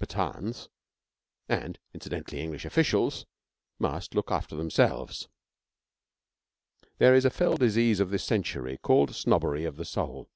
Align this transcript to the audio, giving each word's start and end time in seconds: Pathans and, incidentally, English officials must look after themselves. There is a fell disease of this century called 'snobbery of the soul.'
Pathans 0.00 0.68
and, 1.48 1.78
incidentally, 1.94 2.40
English 2.40 2.64
officials 2.64 3.24
must 3.78 4.16
look 4.16 4.32
after 4.32 4.56
themselves. 4.56 5.28
There 6.98 7.14
is 7.14 7.24
a 7.24 7.30
fell 7.30 7.56
disease 7.56 8.00
of 8.00 8.10
this 8.10 8.24
century 8.24 8.78
called 8.82 9.14
'snobbery 9.14 9.64
of 9.64 9.76
the 9.76 9.84
soul.' 9.84 10.28